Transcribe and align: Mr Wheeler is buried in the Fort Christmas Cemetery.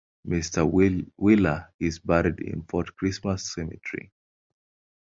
Mr 0.27 0.65
Wheeler 0.67 1.71
is 1.79 1.99
buried 1.99 2.39
in 2.39 2.61
the 2.61 2.65
Fort 2.67 2.95
Christmas 2.97 3.53
Cemetery. 3.53 4.11